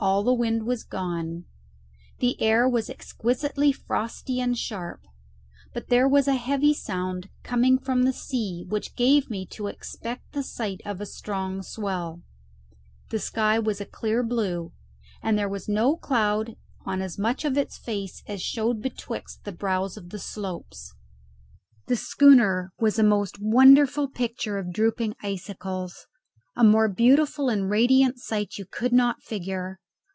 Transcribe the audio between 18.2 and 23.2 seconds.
as showed betwixt the brows of the slopes. The schooner was a